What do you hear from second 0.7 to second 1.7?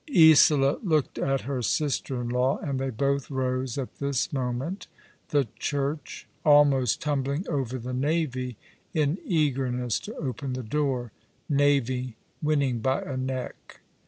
looked at her